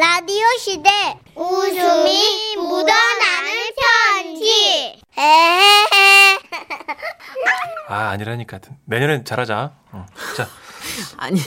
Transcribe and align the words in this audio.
라디오 0.00 0.46
시대 0.58 0.88
웃음이 1.34 2.56
묻어나는 2.56 3.52
편지 3.76 4.98
에헤헤 5.14 6.38
아 7.86 8.08
아니라니까 8.08 8.60
내년엔 8.86 9.26
잘하자. 9.26 9.72
어. 9.92 10.06
자 10.38 10.48
아니, 11.18 11.38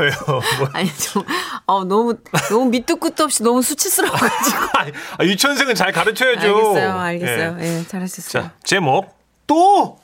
왜요? 0.00 0.12
뭐. 0.26 0.40
아니 0.74 0.92
좀 0.96 1.24
어, 1.66 1.84
너무 1.84 2.16
너무 2.48 2.64
밑도 2.64 2.96
끝도 2.96 3.22
없이 3.22 3.44
너무 3.44 3.62
수치스러워가지고. 3.62 4.58
아, 5.18 5.24
유치원생은 5.24 5.76
잘 5.76 5.92
가르쳐야죠. 5.92 6.48
알겠어요, 6.48 6.98
알겠어요. 6.98 7.56
예. 7.60 7.78
예, 7.78 7.86
잘하셨어요. 7.86 8.42
자 8.42 8.52
제목 8.64 9.16
또 9.46 10.00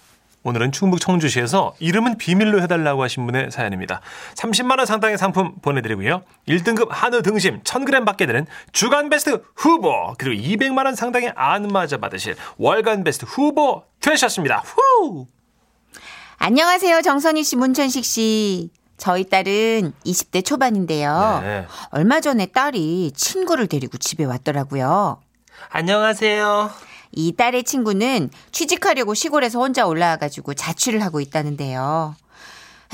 오늘은 0.46 0.70
충북 0.70 1.00
청주시에서 1.00 1.74
이름은 1.80 2.18
비밀로 2.18 2.62
해달라고 2.62 3.02
하신 3.02 3.26
분의 3.26 3.50
사연입니다. 3.50 4.00
30만 4.36 4.78
원 4.78 4.86
상당의 4.86 5.18
상품 5.18 5.56
보내드리고요. 5.60 6.22
1등급 6.46 6.86
한우 6.90 7.20
등심 7.22 7.64
1000g 7.64 8.04
받게 8.06 8.26
되는 8.26 8.46
주간 8.70 9.09
베스트 9.09 9.42
후보 9.56 10.14
그리고 10.16 10.41
200만 10.41 10.84
원 10.84 10.95
상당의 10.95 11.32
안마자 11.34 11.96
받으실 11.96 12.36
월간 12.59 13.02
베스트 13.02 13.24
후보 13.24 13.82
되셨습니다. 14.00 14.62
후! 14.64 15.27
안녕하세요, 16.38 17.02
정선희 17.02 17.42
씨, 17.42 17.56
문천식 17.56 18.05
씨. 18.05 18.70
저희 18.98 19.28
딸은 19.28 19.94
20대 20.05 20.44
초반인데요. 20.44 21.41
네. 21.42 21.66
얼마 21.91 22.20
전에 22.20 22.47
딸이 22.47 23.14
친구를 23.16 23.66
데리고 23.66 23.98
집에 23.98 24.24
왔더라고요. 24.24 25.20
안녕하세요. 25.70 26.70
이 27.16 27.33
딸의 27.34 27.65
친구는 27.65 28.30
취직하려고 28.52 29.15
시골에서 29.15 29.59
혼자 29.59 29.87
올라와가지고 29.87 30.55
자취를 30.55 31.02
하고 31.02 31.20
있다는데요. 31.20 32.15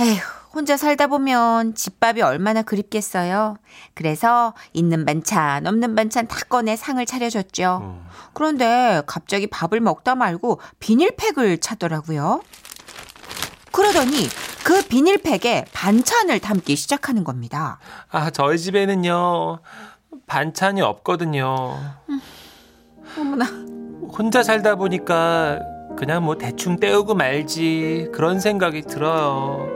에휴, 0.01 0.21
혼자 0.55 0.77
살다 0.77 1.09
보면 1.09 1.75
집밥이 1.75 2.23
얼마나 2.23 2.63
그립겠어요. 2.63 3.57
그래서 3.95 4.55
있는 4.73 5.05
반찬, 5.05 5.67
없는 5.67 5.95
반찬 5.95 6.29
다 6.29 6.39
꺼내 6.49 6.77
상을 6.77 7.05
차려줬죠. 7.05 8.01
그런데 8.33 9.03
갑자기 9.07 9.49
밥을 9.49 9.81
먹다 9.81 10.15
말고 10.15 10.61
비닐팩을 10.79 11.59
찾더라고요. 11.59 12.43
그러더니 13.73 14.29
그 14.65 14.83
비닐팩에 14.87 15.65
반찬을 15.73 16.39
담기 16.39 16.77
시작하는 16.77 17.25
겁니다. 17.25 17.81
아 18.11 18.31
저희 18.31 18.59
집에는요 18.59 19.59
반찬이 20.27 20.81
없거든요. 20.81 21.77
어머나. 23.19 23.82
혼자 24.17 24.43
살다 24.43 24.77
보니까 24.77 25.61
그냥 25.97 26.25
뭐 26.25 26.37
대충 26.39 26.79
때우고 26.79 27.15
말지 27.15 28.09
그런 28.13 28.41
생각이 28.41 28.83
들어요. 28.83 29.69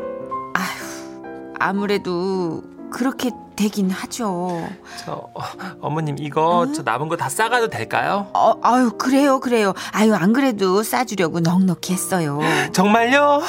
아무래도 1.59 2.63
그렇게 2.91 3.31
되긴 3.57 3.91
하죠. 3.91 4.69
저 5.03 5.13
어, 5.35 5.41
어머님 5.81 6.17
이거 6.19 6.67
저 6.75 6.83
남은 6.83 7.09
거 7.09 7.17
다 7.17 7.29
싸가도 7.31 7.69
될까요? 7.69 8.29
어, 8.35 8.55
아유, 8.63 8.91
그래요, 8.99 9.41
그래요. 9.41 9.73
아유, 9.93 10.15
안 10.15 10.35
그래도 10.35 10.83
싸주려고 10.83 11.41
넉넉히 11.41 11.95
했어요. 11.95 12.39
정말요? 12.75 13.41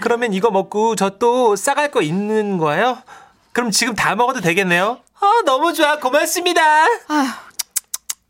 그러면 0.00 0.32
이거 0.32 0.50
먹고 0.50 0.96
저 0.96 1.18
또 1.18 1.54
싸갈 1.56 1.90
거 1.90 2.00
있는 2.00 2.56
거예요? 2.56 2.98
그럼 3.52 3.70
지금 3.70 3.94
다 3.94 4.14
먹어도 4.16 4.40
되겠네요? 4.40 4.98
아 5.20 5.42
너무 5.44 5.74
좋아 5.74 5.98
고맙습니다. 5.98 6.60
아휴, 7.08 7.26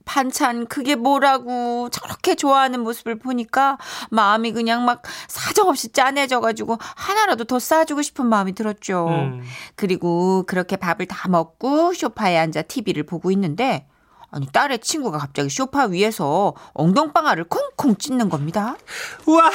반찬 0.04 0.66
그게 0.66 0.94
뭐라고 0.94 1.88
저렇게 1.90 2.34
좋아하는 2.34 2.80
모습을 2.80 3.18
보니까 3.18 3.78
마음이 4.10 4.52
그냥 4.52 4.84
막 4.84 5.02
사정없이 5.28 5.92
짠해져가지고 5.92 6.78
하나라도 6.80 7.44
더 7.44 7.58
싸주고 7.58 8.02
싶은 8.02 8.26
마음이 8.26 8.54
들었죠. 8.54 9.06
음. 9.08 9.42
그리고 9.76 10.44
그렇게 10.46 10.76
밥을 10.76 11.06
다 11.06 11.28
먹고 11.28 11.94
소파에 11.94 12.36
앉아 12.38 12.62
TV를 12.62 13.04
보고 13.04 13.30
있는데 13.30 13.86
아니 14.32 14.46
딸의 14.46 14.78
친구가 14.78 15.18
갑자기 15.18 15.50
소파 15.50 15.84
위에서 15.84 16.54
엉덩방아를 16.72 17.44
콩콩 17.44 17.96
찢는 17.96 18.30
겁니다. 18.30 18.76
우와 19.26 19.50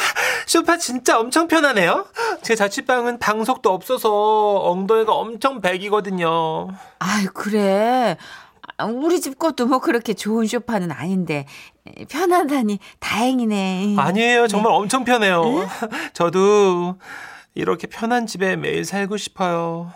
소파 0.46 0.78
진짜 0.78 1.20
엄청 1.20 1.48
편하네요. 1.48 2.06
제 2.44 2.56
자취방은 2.56 3.18
방석도 3.18 3.74
없어서 3.74 4.60
엉덩이가 4.70 5.12
엄청 5.12 5.62
백이거든요. 5.62 6.68
아유 7.00 7.28
그래. 7.34 8.18
아, 8.80 8.86
우리 8.86 9.20
집 9.20 9.40
것도 9.40 9.66
뭐 9.66 9.80
그렇게 9.80 10.14
좋은 10.14 10.46
소파는 10.46 10.92
아닌데 10.92 11.46
편하다니 12.10 12.80
다행이네. 13.00 13.96
아니에요. 13.98 14.48
정말 14.48 14.72
엄청 14.74 15.04
편해요. 15.04 15.42
저도 16.14 16.98
이렇게 17.56 17.88
편한 17.88 18.28
집에 18.28 18.56
매일 18.56 18.86
살고 18.86 19.18
싶어요. 19.18 19.92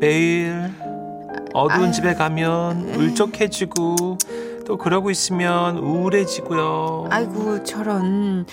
매일 0.00 0.70
어두운 1.54 1.84
아유. 1.86 1.92
집에 1.92 2.14
가면 2.14 2.94
울적해지고 2.94 4.18
또 4.66 4.76
그러고 4.76 5.10
있으면 5.10 5.78
우울해지고요. 5.78 7.08
아이고 7.10 7.64
저런 7.64 8.46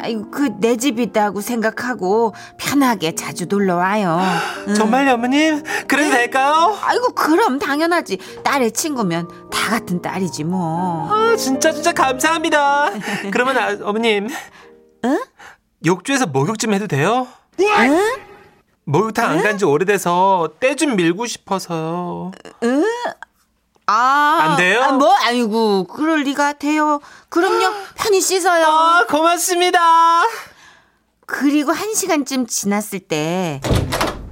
아이고 0.00 0.30
그 0.30 0.48
내 0.60 0.76
집이다고 0.76 1.40
생각하고 1.40 2.34
편하게 2.58 3.14
자주 3.14 3.46
놀러 3.46 3.76
와요. 3.76 4.18
응. 4.66 4.74
정말요, 4.74 5.12
어머님? 5.14 5.62
그래도 5.86 6.10
될까요? 6.10 6.76
아이고 6.82 7.12
그럼 7.14 7.58
당연하지. 7.58 8.18
딸의 8.42 8.72
친구면 8.72 9.28
다 9.50 9.70
같은 9.70 10.02
딸이지 10.02 10.44
뭐. 10.44 11.08
아, 11.12 11.36
진짜 11.36 11.70
진짜 11.72 11.92
감사합니다. 11.92 12.90
그러면 13.30 13.56
아, 13.58 13.76
어머님, 13.82 14.28
응? 15.04 15.18
욕조에서 15.86 16.26
목욕 16.26 16.58
좀 16.58 16.74
해도 16.74 16.86
돼요? 16.86 17.26
응? 17.60 18.16
목욕탕 18.84 19.30
안 19.30 19.42
간 19.42 19.58
지 19.58 19.64
오래돼서 19.64 20.48
때 20.60 20.74
좀 20.74 20.96
밀고 20.96 21.26
싶어서요. 21.26 22.32
아, 23.90 24.38
안 24.42 24.56
돼요? 24.56 24.82
아, 24.82 24.92
뭐 24.92 25.10
아이고 25.22 25.84
그럴 25.84 26.20
리가 26.22 26.52
돼요. 26.54 27.00
그럼요 27.30 27.72
편히 27.94 28.20
씻어요. 28.20 28.66
아, 28.66 29.06
고맙습니다. 29.08 29.80
그리고 31.24 31.72
한 31.72 31.94
시간쯤 31.94 32.46
지났을 32.46 33.00
때 33.00 33.60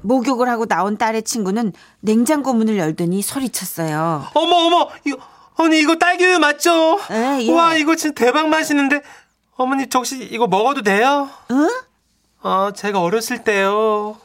목욕을 0.02 0.48
하고 0.50 0.66
나온 0.66 0.98
딸의 0.98 1.22
친구는 1.22 1.72
냉장고 2.00 2.52
문을 2.52 2.76
열더니 2.76 3.22
소리쳤어요. 3.22 4.26
어머 4.34 4.56
어머 4.56 4.88
이거 5.04 5.18
언니 5.56 5.78
이거 5.80 5.96
딸기우유 5.96 6.38
맞죠? 6.38 6.98
에, 7.10 7.38
예. 7.42 7.52
와 7.52 7.74
이거 7.76 7.96
진짜 7.96 8.26
대박 8.26 8.48
맛있는데 8.48 9.00
어머니 9.56 9.88
저 9.88 10.00
혹시 10.00 10.22
이거 10.30 10.46
먹어도 10.46 10.82
돼요? 10.82 11.30
응? 11.50 11.68
아 12.42 12.72
제가 12.76 13.00
어렸을 13.00 13.42
때요. 13.42 14.18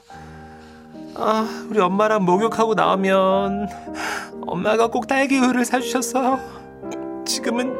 아 1.16 1.66
우리 1.70 1.80
엄마랑 1.80 2.26
목욕하고 2.26 2.74
나오면 2.74 3.70
엄마가 4.48 4.88
꼭 4.88 5.08
딸기우유를 5.08 5.66
사주셨어요. 5.66 6.40
지금은 7.26 7.74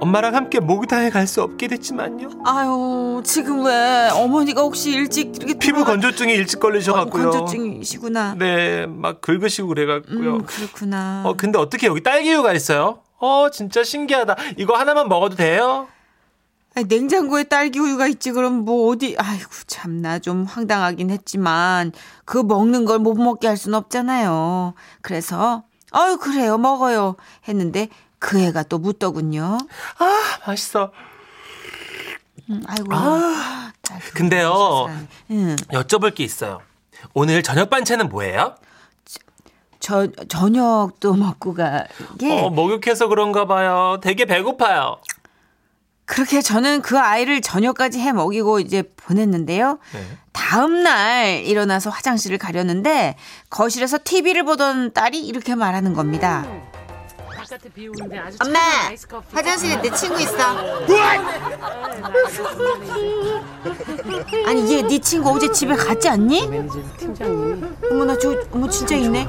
엄마랑 0.00 0.34
함께 0.34 0.60
목욕탕에 0.60 1.10
갈 1.10 1.26
수 1.26 1.42
없게 1.42 1.66
됐지만요. 1.68 2.28
아유 2.44 3.20
지금 3.24 3.64
왜 3.64 4.08
어머니가 4.12 4.62
혹시 4.62 4.92
일찍 4.92 5.34
이렇게 5.36 5.54
피부 5.58 5.78
들어가- 5.78 5.92
건조증이 5.92 6.32
일찍 6.34 6.60
걸리셔갖고요. 6.60 7.28
어, 7.28 7.30
건조증이시구나. 7.30 8.34
네, 8.38 8.86
막 8.86 9.20
긁으시고 9.20 9.68
그래갖고요. 9.68 10.34
음 10.36 10.42
그렇구나. 10.44 11.22
어, 11.24 11.34
근데 11.36 11.58
어떻게 11.58 11.86
여기 11.88 12.02
딸기우유가 12.02 12.52
있어요? 12.52 13.00
어, 13.18 13.48
진짜 13.52 13.82
신기하다. 13.82 14.36
이거 14.58 14.76
하나만 14.76 15.08
먹어도 15.08 15.34
돼요? 15.34 15.88
아니, 16.76 16.86
냉장고에 16.86 17.42
딸기 17.44 17.80
우유가 17.80 18.06
있지 18.06 18.30
그럼 18.30 18.64
뭐 18.64 18.88
어디 18.92 19.16
아이고 19.18 19.50
참나 19.66 20.20
좀 20.20 20.44
황당하긴 20.44 21.10
했지만 21.10 21.90
그 22.24 22.38
먹는 22.38 22.84
걸 22.84 23.00
못 23.00 23.14
먹게 23.16 23.48
할 23.48 23.56
순 23.56 23.74
없잖아요. 23.74 24.74
그래서 25.02 25.64
아유 25.92 26.18
그래요 26.18 26.58
먹어요 26.58 27.16
했는데 27.46 27.88
그 28.18 28.40
애가 28.40 28.64
또 28.64 28.78
묻더군요. 28.78 29.58
아, 29.98 30.38
맛있어. 30.46 30.92
음, 32.50 32.62
아이고. 32.66 32.90
딸기 33.82 34.10
근데요. 34.12 34.88
응. 35.30 35.56
여쭤볼 35.70 36.14
게 36.14 36.24
있어요. 36.24 36.60
오늘 37.14 37.42
저녁 37.42 37.70
반찬은 37.70 38.08
뭐예요? 38.08 38.56
저 39.80 40.08
저녁도 40.28 41.14
먹고 41.14 41.54
가게 41.54 42.32
어, 42.32 42.50
목욕해서 42.50 43.06
그런가 43.06 43.46
봐요. 43.46 43.98
되게 44.02 44.24
배고파요. 44.24 44.98
그렇게 46.04 46.40
저는 46.40 46.82
그 46.82 46.98
아이를 46.98 47.40
저녁까지 47.40 48.00
해 48.00 48.12
먹이고 48.12 48.60
이제 48.60 48.82
보냈는데요. 48.96 49.78
네. 49.92 50.18
다음 50.48 50.82
날 50.82 51.42
일어나서 51.44 51.90
화장실을 51.90 52.38
가려는데 52.38 53.16
거실에서 53.50 53.98
TV를 54.02 54.44
보던 54.44 54.94
딸이 54.94 55.20
이렇게 55.20 55.54
말하는 55.54 55.92
겁니다. 55.92 56.46
엄마, 58.40 58.58
화장실에 59.30 59.82
내 59.82 59.90
친구 59.90 60.18
있어. 60.22 60.36
아니 64.46 64.72
얘 64.72 64.82
네 64.82 64.98
친구 65.00 65.28
어제 65.32 65.52
집에 65.52 65.74
갔지 65.76 66.08
않니? 66.08 66.40
어머 67.90 68.04
나 68.06 68.18
저 68.18 68.34
어머 68.50 68.66
진짜 68.70 68.94
있네. 68.96 69.28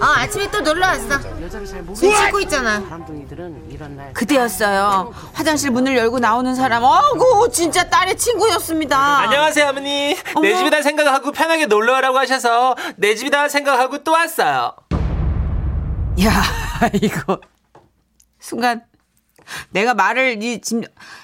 어 0.00 0.04
아침에 0.04 0.50
또 0.50 0.60
놀러 0.60 0.86
왔어. 0.86 1.18
술 1.94 2.14
씻고 2.16 2.40
있잖아. 2.40 2.82
그때였어요. 4.14 5.12
화장실 5.34 5.70
문을 5.70 5.94
열고 5.96 6.18
나오는 6.18 6.54
사람. 6.54 6.82
어구 6.82 7.50
진짜 7.52 7.88
딸의 7.88 8.16
친구였습니다. 8.16 8.96
안녕하세요, 9.20 9.68
어머니. 9.68 10.14
내 10.14 10.52
어머. 10.52 10.56
집이다 10.56 10.80
생각하고 10.82 11.32
편하게 11.32 11.66
놀러 11.66 11.98
오라고 11.98 12.18
하셔서 12.18 12.76
내 12.96 13.14
집이다 13.14 13.48
생각하고 13.48 14.02
또 14.02 14.12
왔어요. 14.12 14.72
야, 16.22 16.42
이거. 17.02 17.38
순간, 18.38 18.82
내가 19.70 19.92
말을, 19.94 20.42
이, 20.42 20.60
지금, 20.62 20.82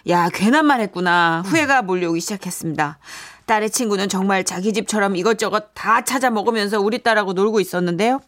야, 0.09 0.29
괜한 0.29 0.67
말 0.67 0.81
했구나. 0.81 1.43
후회가 1.47 1.81
몰려오기 1.83 2.21
시작했습니다. 2.21 2.99
딸의 3.47 3.71
친구는 3.71 4.09
정말 4.09 4.45
자기 4.45 4.73
집처럼 4.73 5.17
이것저것 5.17 5.71
다 5.75 6.03
찾아 6.03 6.29
먹으면서 6.31 6.81
우리 6.81 7.03
딸하고 7.03 7.33
놀고 7.33 7.61
있었는데요. 7.61 8.21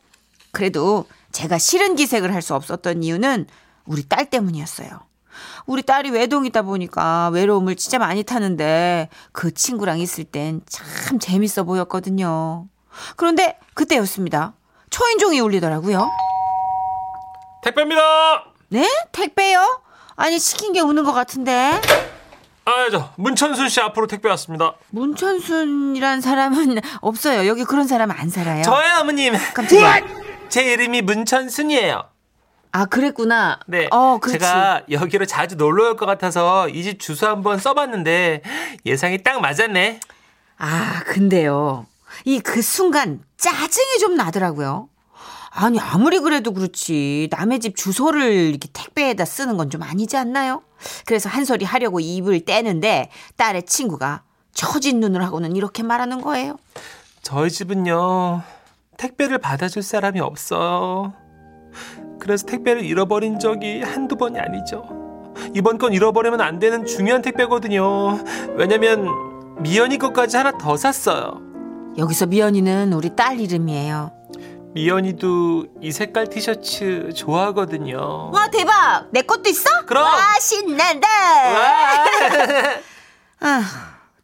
그래도 0.52 1.06
제가 1.32 1.58
싫은 1.58 1.96
기색을 1.96 2.32
할 2.34 2.42
수 2.42 2.54
없었던 2.54 3.02
이유는 3.02 3.46
우리 3.84 4.02
딸 4.08 4.26
때문이었어요. 4.30 4.88
우리 5.66 5.82
딸이 5.82 6.10
외동이다 6.10 6.62
보니까 6.62 7.28
외로움을 7.28 7.76
진짜 7.76 7.98
많이 7.98 8.22
타는데 8.24 9.08
그 9.32 9.52
친구랑 9.52 9.98
있을 10.00 10.24
땐 10.24 10.62
참 10.68 11.18
재밌어 11.18 11.64
보였거든요. 11.64 12.66
그런데 13.16 13.58
그때였습니다. 13.74 14.54
초인종이 14.90 15.40
울리더라고요. 15.40 16.10
택배입니다. 17.62 18.00
네? 18.70 18.88
택배요? 19.12 19.82
아니 20.16 20.38
시킨 20.38 20.72
게 20.72 20.80
오는 20.80 21.04
것 21.04 21.12
같은데. 21.12 21.80
아, 22.64 22.90
저 22.90 23.10
문천순 23.16 23.68
씨 23.68 23.80
앞으로 23.80 24.06
택배 24.06 24.28
왔습니다. 24.30 24.74
문천순이란 24.90 26.20
사람은 26.20 26.80
없어요. 27.00 27.46
여기 27.46 27.64
그런 27.64 27.86
사람 27.86 28.10
안 28.10 28.28
살아요. 28.28 28.62
저요, 28.62 28.98
어머님. 29.00 29.34
깜짝이야. 29.54 30.02
제 30.48 30.72
이름이 30.72 31.02
문천순이에요. 31.02 32.02
아 32.72 32.84
그랬구나. 32.86 33.60
네. 33.66 33.88
어, 33.90 34.18
그렇지. 34.20 34.38
제가 34.38 34.82
여기로 34.90 35.26
자주 35.26 35.56
놀러 35.56 35.84
올 35.88 35.96
것 35.96 36.06
같아서 36.06 36.68
이 36.68 36.82
집 36.82 37.00
주소 37.00 37.26
한번 37.26 37.58
써봤는데 37.58 38.42
예상이 38.86 39.22
딱 39.22 39.40
맞았네. 39.40 40.00
아 40.58 41.02
근데요. 41.06 41.86
이 42.24 42.40
그 42.40 42.62
순간 42.62 43.20
짜증이 43.36 43.98
좀 44.00 44.16
나더라고요. 44.16 44.88
아니 45.50 45.80
아무리 45.80 46.20
그래도 46.20 46.52
그렇지 46.52 47.28
남의 47.30 47.60
집 47.60 47.76
주소를 47.76 48.30
이렇게 48.32 48.68
택배에다 48.72 49.24
쓰는 49.24 49.56
건 49.56 49.70
좀 49.70 49.82
아니지 49.82 50.16
않나요? 50.16 50.62
그래서 51.04 51.28
한 51.28 51.44
소리 51.44 51.64
하려고 51.64 52.00
입을 52.00 52.44
떼는데 52.44 53.10
딸의 53.36 53.64
친구가 53.66 54.22
처진 54.54 55.00
눈을 55.00 55.22
하고는 55.24 55.56
이렇게 55.56 55.82
말하는 55.82 56.20
거예요. 56.20 56.56
저희 57.22 57.50
집은요 57.50 58.42
택배를 58.98 59.38
받아줄 59.38 59.82
사람이 59.82 60.20
없어요. 60.20 61.14
그래서 62.20 62.44
택배를 62.44 62.84
잃어버린 62.84 63.38
적이 63.38 63.80
한두 63.80 64.16
번이 64.16 64.38
아니죠. 64.38 65.34
이번 65.54 65.78
건 65.78 65.92
잃어버리면 65.92 66.40
안 66.40 66.58
되는 66.58 66.84
중요한 66.84 67.22
택배거든요. 67.22 68.18
왜냐면 68.56 69.06
미연이 69.62 69.98
것까지 69.98 70.36
하나 70.36 70.50
더 70.58 70.76
샀어요. 70.76 71.40
여기서 71.96 72.26
미연이는 72.26 72.92
우리 72.92 73.14
딸 73.14 73.40
이름이에요. 73.40 74.12
미연이도 74.74 75.66
이 75.80 75.92
색깔 75.92 76.26
티셔츠 76.26 77.10
좋아하거든요. 77.14 78.30
와 78.32 78.48
대박 78.50 79.06
내 79.12 79.22
것도 79.22 79.48
있어? 79.48 79.86
그럼. 79.86 80.04
와 80.04 80.18
신난다. 80.40 81.08
와! 81.08 82.04
아, 83.40 83.62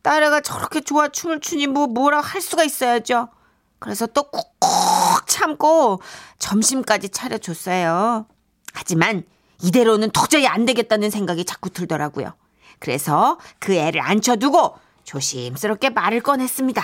딸애가 0.02 0.40
저렇게 0.40 0.80
좋아 0.80 1.08
춤을 1.08 1.40
추니 1.40 1.68
뭐 1.68 1.86
뭐라 1.86 2.20
할 2.20 2.40
수가 2.40 2.64
있어야죠. 2.64 3.28
그래서 3.84 4.06
또 4.06 4.22
꾹꾹 4.30 5.26
참고 5.26 6.00
점심까지 6.38 7.10
차려줬어요. 7.10 8.26
하지만 8.72 9.24
이대로는 9.62 10.10
도저히 10.10 10.46
안 10.46 10.64
되겠다는 10.64 11.10
생각이 11.10 11.44
자꾸 11.44 11.68
들더라고요. 11.68 12.32
그래서 12.78 13.38
그 13.58 13.74
애를 13.74 14.00
앉혀두고 14.00 14.78
조심스럽게 15.04 15.90
말을 15.90 16.22
꺼냈습니다. 16.22 16.82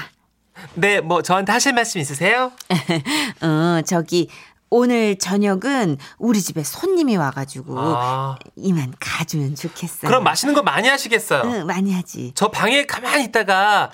네, 0.74 1.00
뭐 1.00 1.22
저한테 1.22 1.52
하실 1.52 1.72
말씀 1.72 2.02
있으세요? 2.02 2.52
어, 3.40 3.80
저기 3.86 4.28
오늘 4.68 5.16
저녁은 5.18 5.96
우리 6.18 6.42
집에 6.42 6.62
손님이 6.62 7.16
와가지고 7.16 7.78
아, 7.78 8.36
이만 8.56 8.92
가주면 9.00 9.54
좋겠어요. 9.54 10.06
그럼 10.10 10.22
맛있는 10.22 10.54
거 10.54 10.60
많이 10.62 10.86
하시겠어요? 10.86 11.42
응, 11.44 11.66
많이 11.66 11.94
하지. 11.94 12.32
저 12.34 12.50
방에 12.50 12.84
가만히 12.84 13.24
있다가 13.24 13.90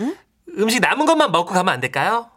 음식 0.59 0.81
남은 0.81 1.07
것만 1.07 1.31
먹고 1.31 1.55
가면 1.55 1.73
안 1.73 1.81
될까요? 1.81 2.31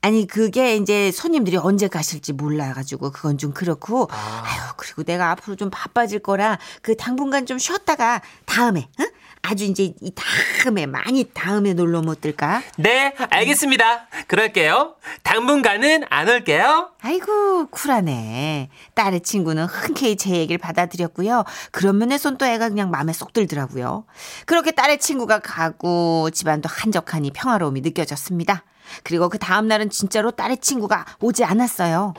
아니 0.00 0.26
그게 0.26 0.76
이제 0.76 1.10
손님들이 1.10 1.56
언제 1.56 1.88
가실지 1.88 2.32
몰라가지고 2.32 3.10
그건 3.10 3.36
좀 3.36 3.52
그렇고 3.52 4.08
아유 4.10 4.60
그리고 4.76 5.02
내가 5.02 5.30
앞으로 5.32 5.56
좀 5.56 5.70
바빠질 5.70 6.20
거라 6.20 6.58
그 6.82 6.96
당분간 6.96 7.46
좀 7.46 7.58
쉬었다가 7.58 8.22
다음에 8.46 8.88
응? 9.00 9.06
아주 9.42 9.64
이제 9.64 9.94
이 10.00 10.12
다음에 10.14 10.86
많이 10.86 11.24
다음에 11.24 11.72
놀러 11.72 12.02
못 12.02 12.20
들까? 12.20 12.62
네, 12.76 13.14
알겠습니다. 13.30 14.08
그럴게요. 14.26 14.96
당분간은 15.22 16.04
안 16.10 16.28
올게요. 16.28 16.90
아이고 17.00 17.66
쿨하네. 17.68 18.68
딸의 18.94 19.20
친구는 19.20 19.66
흔쾌히 19.66 20.16
제 20.16 20.30
얘기를 20.30 20.58
받아들였고요. 20.58 21.44
그런 21.70 21.98
면에선 21.98 22.36
또 22.36 22.46
애가 22.46 22.68
그냥 22.68 22.90
마음에 22.90 23.12
쏙 23.12 23.32
들더라고요. 23.32 24.04
그렇게 24.44 24.72
딸의 24.72 24.98
친구가 24.98 25.38
가고 25.38 26.30
집안도 26.30 26.68
한적하니 26.70 27.30
평화로움이 27.30 27.80
느껴졌습니다. 27.80 28.64
그리고 29.04 29.28
그 29.28 29.38
다음 29.38 29.68
날은 29.68 29.90
진짜로 29.90 30.30
딸의 30.30 30.58
친구가 30.58 31.04
오지 31.20 31.44
않았어요. 31.44 32.14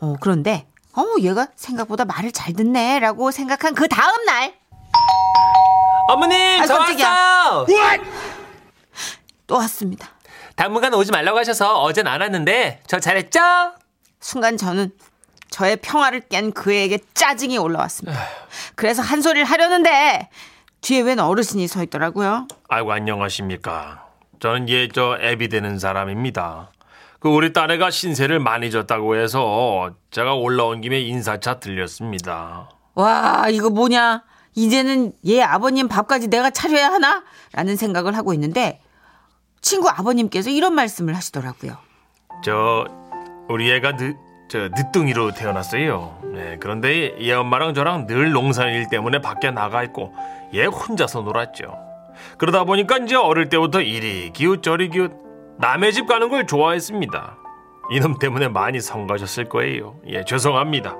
어 0.00 0.14
그런데 0.20 0.66
어 0.96 1.04
얘가 1.20 1.48
생각보다 1.56 2.04
말을 2.04 2.32
잘 2.32 2.52
듣네 2.52 3.00
라고 3.00 3.30
생각한 3.30 3.74
그 3.74 3.88
다음 3.88 4.24
날또 4.24 4.54
어머님, 6.08 6.60
아, 6.60 6.66
저 6.66 6.76
깜짝이야. 6.78 7.08
왔어요. 7.08 8.02
왔습니다. 9.48 10.08
당분간 10.56 10.92
오지 10.94 11.10
말라고 11.12 11.38
하셔서 11.38 11.80
어젠 11.82 12.06
안 12.06 12.20
왔는데 12.20 12.82
저 12.86 12.98
잘했죠? 13.00 13.40
순간 14.20 14.56
저는 14.56 14.92
저의 15.50 15.76
평화를 15.76 16.20
깬 16.28 16.52
그에게 16.52 16.98
짜증이 17.14 17.58
올라왔습니다. 17.58 18.18
그래서 18.74 19.02
한 19.02 19.22
소리를 19.22 19.44
하려는데 19.44 20.28
뒤에 20.80 21.00
웬 21.02 21.18
어르신이 21.20 21.68
서 21.68 21.82
있더라고요. 21.82 22.48
아이고 22.68 22.92
안녕하십니까. 22.92 24.06
저는 24.42 24.68
예저 24.68 25.18
애비 25.20 25.48
되는 25.48 25.78
사람입니다. 25.78 26.72
그 27.20 27.28
우리 27.28 27.52
딸애가 27.52 27.92
신세를 27.92 28.40
많이 28.40 28.72
졌다고 28.72 29.14
해서 29.14 29.92
제가 30.10 30.34
올라온 30.34 30.80
김에 30.80 31.00
인사차 31.00 31.60
들렸습니다. 31.60 32.68
와 32.96 33.46
이거 33.48 33.70
뭐냐 33.70 34.24
이제는 34.56 35.12
얘 35.28 35.40
아버님 35.42 35.86
밥까지 35.86 36.26
내가 36.26 36.50
차려야 36.50 36.88
하나 36.88 37.22
라는 37.52 37.76
생각을 37.76 38.16
하고 38.16 38.34
있는데 38.34 38.80
친구 39.60 39.88
아버님께서 39.88 40.50
이런 40.50 40.74
말씀을 40.74 41.14
하시더라고요 41.14 41.76
저 42.42 42.84
우리 43.48 43.70
애가 43.70 43.96
늦, 43.96 44.16
저 44.48 44.68
늦둥이로 44.70 45.34
태어났어요. 45.34 46.18
네, 46.34 46.56
그런데 46.58 47.14
얘 47.20 47.32
엄마랑 47.32 47.74
저랑 47.74 48.08
늘 48.08 48.32
농사일 48.32 48.88
때문에 48.88 49.20
밖에 49.20 49.52
나가 49.52 49.84
있고 49.84 50.12
얘 50.52 50.64
혼자서 50.64 51.20
놀았죠. 51.20 51.91
그러다 52.38 52.64
보니까 52.64 52.98
이제 52.98 53.14
어릴 53.16 53.48
때부터 53.48 53.80
이리 53.80 54.30
기웃 54.32 54.62
저리 54.62 54.88
기웃 54.88 55.12
남의 55.58 55.92
집 55.92 56.06
가는 56.06 56.28
걸 56.28 56.46
좋아했습니다. 56.46 57.38
이놈 57.90 58.18
때문에 58.18 58.48
많이 58.48 58.80
성가셨을 58.80 59.48
거예요. 59.48 59.96
예, 60.08 60.24
죄송합니다. 60.24 60.96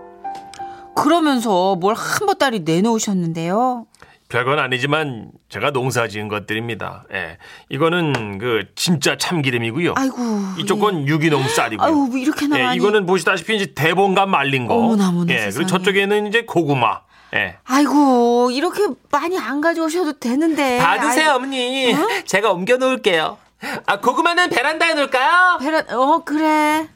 그러면서 0.94 1.74
뭘 1.76 1.94
한 1.94 2.26
보따리 2.26 2.60
내놓으셨는데요 2.60 3.86
별건 4.28 4.58
아니지만 4.58 5.30
제가 5.50 5.72
농사 5.72 6.08
지은 6.08 6.28
것들입니다. 6.28 7.04
예. 7.12 7.36
이거는 7.68 8.38
그 8.38 8.64
진짜 8.74 9.16
참기름이고요. 9.16 9.92
아이고 9.96 10.16
이쪽 10.58 10.78
예. 10.78 10.80
건 10.80 11.06
유기농 11.08 11.42
쌀이고요. 11.48 11.86
아유 11.86 11.94
뭐 11.94 12.16
이렇게나 12.16 12.58
예, 12.58 12.62
많이 12.64 12.76
이거는 12.78 13.04
보시다시피 13.04 13.56
이제 13.56 13.72
대봉감 13.74 14.30
말린 14.30 14.66
거. 14.66 14.74
어머나, 14.74 15.08
어머나, 15.10 15.30
예, 15.32 15.36
그리고 15.36 15.50
세상에. 15.50 15.66
저쪽에는 15.66 16.26
이제 16.28 16.42
고구마. 16.46 17.00
예. 17.34 17.56
아이고 17.64 18.50
이렇게 18.52 18.86
많이 19.10 19.38
안 19.38 19.60
가져오셔도 19.60 20.18
되는데. 20.18 20.78
받으세요, 20.78 21.30
아이고, 21.30 21.36
어머니. 21.36 21.94
제가 22.26 22.50
옮겨 22.52 22.76
놓을게요. 22.76 23.38
아, 23.86 24.00
고구마는 24.00 24.50
베란다에 24.50 24.94
놓을까요? 24.94 25.58
베란 25.58 25.90
어 25.90 26.22
그래. 26.24 26.88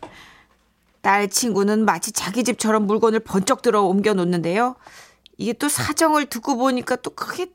딸 1.01 1.29
친구는 1.29 1.85
마치 1.85 2.11
자기 2.13 2.43
집처럼 2.43 2.87
물건을 2.87 3.21
번쩍 3.21 3.63
들어 3.63 3.83
옮겨 3.83 4.13
놓는데요. 4.13 4.75
이게 5.39 5.53
또 5.53 5.69
사정을 5.69 6.27
듣고 6.27 6.57
보니까 6.57 6.97
또 6.97 7.11
그게 7.11 7.47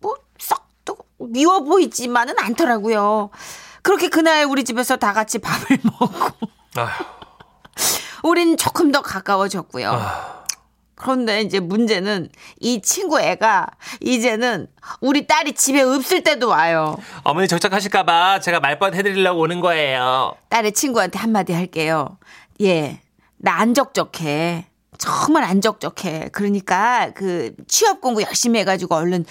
뭐썩또 0.00 0.96
미워 1.18 1.60
보이지만은 1.62 2.34
않더라고요. 2.38 3.30
그렇게 3.82 4.08
그날 4.08 4.44
우리 4.44 4.64
집에서 4.64 4.96
다 4.96 5.12
같이 5.12 5.38
밥을 5.38 5.78
먹고. 6.00 6.48
아휴, 6.76 6.88
우린 8.24 8.56
조금 8.56 8.90
더 8.90 9.00
가까워졌고요. 9.02 9.90
아, 9.92 10.39
그런데 11.00 11.40
이제 11.40 11.60
문제는 11.60 12.28
이 12.60 12.82
친구 12.82 13.18
애가 13.20 13.66
이제는 14.00 14.66
우리 15.00 15.26
딸이 15.26 15.54
집에 15.54 15.80
없을 15.80 16.22
때도 16.22 16.48
와요 16.48 16.98
어머니 17.22 17.48
적적하실까봐 17.48 18.40
제가 18.40 18.60
말벗 18.60 18.94
해드리려고 18.94 19.40
오는 19.40 19.60
거예요. 19.60 20.34
딸의 20.50 20.72
친구한테 20.72 21.18
한마디 21.18 21.54
할게요. 21.54 22.18
예, 22.60 23.00
나 23.38 23.60
안 23.60 23.72
적적해. 23.74 24.66
정말 24.98 25.44
안 25.44 25.62
적적해. 25.62 26.28
그러니까 26.32 27.12
그 27.14 27.54
취업 27.66 28.02
공부 28.02 28.20
열심히 28.22 28.60
해가지고 28.60 28.94
얼른 28.96 29.24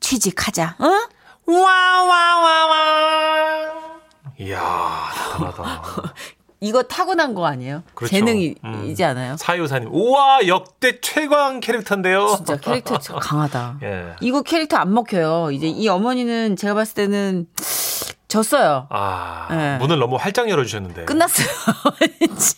취직하자. 0.00 0.76
어? 0.78 1.50
와와와와. 2.46 2.76
이야, 4.38 5.08
대단하다. 5.32 5.82
이거 6.60 6.82
타고난 6.82 7.34
거 7.34 7.46
아니에요? 7.46 7.82
그렇죠. 7.94 8.14
재능이지 8.16 8.60
음. 8.64 9.08
않아요? 9.08 9.36
사유사님, 9.36 9.90
우와 9.92 10.46
역대 10.46 11.00
최강 11.00 11.60
캐릭터인데요. 11.60 12.34
진짜 12.36 12.56
캐릭터 12.56 12.98
강하다. 12.98 13.78
예. 13.84 14.16
이거 14.20 14.42
캐릭터 14.42 14.76
안 14.78 14.92
먹혀요. 14.94 15.50
이제 15.52 15.66
이 15.66 15.86
어머니는 15.88 16.56
제가 16.56 16.74
봤을 16.74 16.94
때는 16.94 17.46
졌어요. 18.28 18.86
아 18.90 19.48
예. 19.52 19.78
문을 19.78 19.98
너무 19.98 20.16
활짝 20.16 20.48
열어주셨는데. 20.48 21.04
끝났어요. 21.04 21.46
이제 22.22 22.56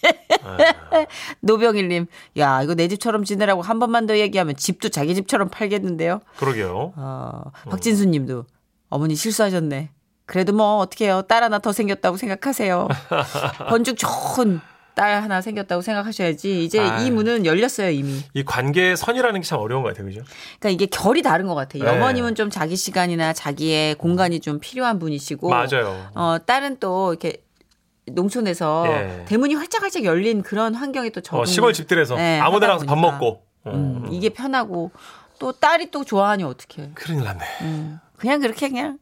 예. 0.95 1.07
노병일님, 1.41 2.07
야 2.39 2.63
이거 2.63 2.75
내 2.75 2.87
집처럼 2.89 3.25
지내라고 3.25 3.63
한 3.63 3.79
번만 3.79 4.07
더 4.07 4.17
얘기하면 4.17 4.57
집도 4.57 4.89
자기 4.89 5.15
집처럼 5.15 5.49
팔겠는데요. 5.51 6.21
그러게요. 6.37 6.93
어, 6.97 7.43
박진수님도 7.69 8.45
어머니 8.91 9.15
실수하셨네. 9.17 9.91
그래도 10.29 10.53
뭐 10.53 10.77
어떡해요. 10.77 11.23
딸 11.23 11.43
하나 11.43 11.59
더 11.59 11.73
생겼다고 11.73 12.19
생각하세요. 12.19 12.87
번죽 13.71 13.97
좋은 13.97 14.61
딸 14.95 15.23
하나 15.23 15.41
생겼다고 15.41 15.81
생각하셔야지. 15.81 16.65
이제 16.65 16.81
아이. 16.81 17.07
이 17.07 17.11
문은 17.11 17.47
열렸어요 17.47 17.89
이미. 17.91 18.21
이 18.35 18.45
관계의 18.45 18.99
선이라는 18.99 19.41
게 19.41 19.47
참 19.47 19.59
어려운 19.61 19.83
것 19.83 19.89
같아요, 19.89 20.05
그죠? 20.07 20.21
그러니까 20.61 20.69
이게 20.69 20.85
결이 20.87 21.23
다른 21.23 21.47
것 21.47 21.55
같아요. 21.55 21.85
네. 21.85 21.91
어머님은 21.91 22.35
좀 22.35 22.51
자기 22.51 22.77
시간이나 22.77 23.33
자기의 23.33 23.95
공간이 23.95 24.41
좀 24.41 24.61
필요한 24.61 24.99
분이시고, 24.99 25.49
맞아요. 25.49 26.11
어 26.15 26.37
딸은 26.45 26.77
또 26.79 27.13
이렇게 27.15 27.39
농촌에서 28.07 28.85
예. 28.89 29.25
대문이 29.29 29.55
활짝활짝 29.55 30.05
열린 30.05 30.43
그런 30.43 30.75
환경에 30.75 31.09
또 31.11 31.23
적응. 31.23 31.41
어, 31.41 31.45
시골 31.47 31.73
집들에서 31.73 32.17
네, 32.17 32.39
아무데나 32.41 32.75
하다 32.75 32.85
가서 32.85 32.95
밥. 32.95 33.01
먹고. 33.01 33.43
어. 33.65 33.71
음, 33.73 34.09
이게 34.11 34.29
편하고 34.31 34.91
또 35.39 35.53
딸이 35.53 35.91
또 35.91 36.05
좋아하니 36.05 36.43
어떡해. 36.45 36.91
큰일 36.95 37.25
났네. 37.25 37.45
음, 37.63 37.99
그냥 38.17 38.41
그렇게 38.41 38.69
그냥 38.69 38.99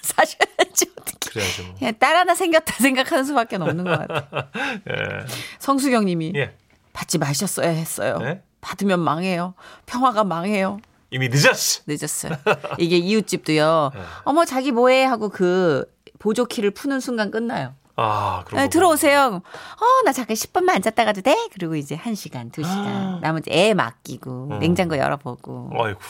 사셔야지 0.02 0.86
어떻게. 0.98 1.30
그래야죠. 1.30 1.62
뭐. 1.80 1.92
딸 1.92 2.16
하나 2.16 2.34
생겼다 2.34 2.74
생각하는 2.74 3.24
수밖에 3.24 3.56
없는 3.56 3.84
것 3.84 4.06
같아요. 4.06 4.48
예. 4.90 5.26
성수경 5.58 6.04
님이 6.04 6.32
예. 6.36 6.54
받지 6.92 7.18
마셨어야 7.18 7.68
했어요. 7.68 8.18
네? 8.18 8.42
받으면 8.60 9.00
망해요. 9.00 9.54
평화가 9.86 10.24
망해요. 10.24 10.80
이미 11.10 11.28
늦었어. 11.28 11.82
늦었어요. 11.86 12.36
이게 12.78 12.96
이웃집도요. 12.96 13.90
네. 13.94 14.00
어머 14.24 14.44
자기 14.44 14.70
뭐해 14.72 15.04
하고 15.04 15.28
그 15.28 15.84
보조 16.18 16.44
키를 16.44 16.70
푸는 16.70 17.00
순간 17.00 17.30
끝나요. 17.30 17.74
아, 17.96 18.44
그럼. 18.46 18.62
네, 18.62 18.68
들어오세요. 18.68 19.42
어, 19.42 20.04
나 20.04 20.12
잠깐 20.12 20.34
10분만 20.34 20.70
앉았다 20.70 21.04
가도 21.04 21.20
돼? 21.20 21.36
그리고 21.52 21.76
이제 21.76 21.96
1시간, 21.98 22.50
2시간. 22.50 23.20
나머지 23.20 23.50
애 23.50 23.74
맡기고, 23.74 24.48
음. 24.52 24.58
냉장고 24.58 24.96
열어보고. 24.96 25.70
아이고. 25.74 26.00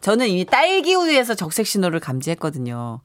저는 0.00 0.26
이미 0.28 0.44
딸기 0.44 0.94
우유에서 0.94 1.36
적색 1.36 1.66
신호를 1.66 2.00
감지했거든요. 2.00 3.00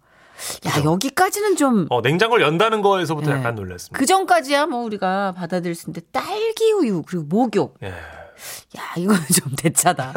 야, 0.67 0.83
여기까지는 0.83 1.55
좀, 1.55 1.87
어, 1.89 2.01
냉장고를 2.01 2.45
연다는 2.45 2.81
거에서부터 2.81 3.31
네. 3.31 3.37
약간 3.39 3.55
놀랐습니다. 3.55 3.97
그 3.97 4.05
전까지야 4.05 4.65
뭐 4.67 4.83
우리가 4.83 5.33
받아들일 5.33 5.75
수 5.75 5.89
있는데, 5.89 6.01
딸기 6.11 6.71
우유, 6.73 7.03
그리고 7.03 7.25
목욕. 7.25 7.77
예. 7.83 7.87
야, 7.89 8.93
이거는 8.97 9.21
좀 9.33 9.53
대차다. 9.55 10.13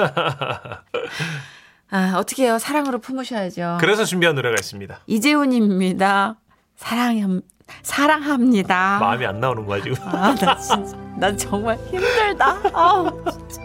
아, 1.91 2.15
어떻게 2.17 2.45
해요? 2.45 2.59
사랑으로 2.59 2.99
품으셔야죠. 2.99 3.79
그래서 3.81 4.05
준비한 4.05 4.35
노래가 4.35 4.57
있습니다. 4.59 5.01
이재훈입니다. 5.07 6.37
사랑, 6.77 7.43
사랑합니다. 7.83 8.99
마음이 9.01 9.25
안 9.27 9.41
나오는 9.41 9.65
거야, 9.67 9.83
지금. 9.83 9.97
아, 10.03 10.35
나 10.35 10.57
진짜, 10.59 10.97
난 11.17 11.37
정말 11.37 11.79
힘들다. 11.91 12.59
아우, 12.73 13.11
진짜. 13.49 13.63